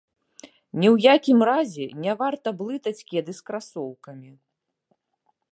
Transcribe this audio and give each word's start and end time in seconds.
Ні 0.79 0.87
ў 0.89 1.05
якім 1.15 1.39
разе 1.49 1.85
не 2.07 2.13
варта 2.23 2.47
блытаць 2.63 2.97
кеды 3.13 3.31
з 3.41 3.47
красоўкамі. 3.51 4.31